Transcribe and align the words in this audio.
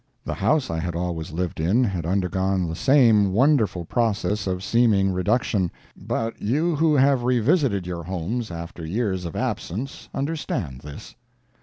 The 0.25 0.33
house 0.33 0.71
I 0.71 0.79
had 0.79 0.95
always 0.95 1.29
lived 1.31 1.59
in 1.59 1.83
had 1.83 2.07
undergone 2.07 2.67
the 2.67 2.75
same 2.75 3.33
wonderful 3.33 3.85
process 3.85 4.47
of 4.47 4.63
seeming 4.63 5.11
reduction. 5.11 5.69
But 5.95 6.41
you 6.41 6.75
who 6.75 6.95
have 6.95 7.21
revisited 7.23 7.85
your 7.85 8.01
homes, 8.01 8.49
after 8.49 8.83
years 8.83 9.25
of 9.25 9.35
absence, 9.35 10.09
understand 10.11 10.81
this. 10.81 11.13